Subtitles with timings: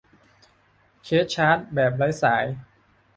[1.03, 2.45] เคสชาร์จแบบไร้สาย